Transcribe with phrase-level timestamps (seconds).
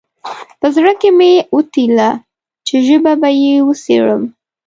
[0.59, 2.09] په زړه کې مې وپتېیله
[2.67, 4.23] چې ژبه به یې وڅېړم.